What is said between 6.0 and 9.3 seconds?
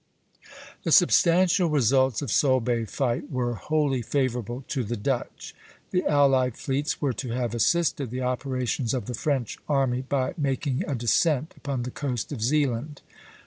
allied fleets were to have assisted the operations of the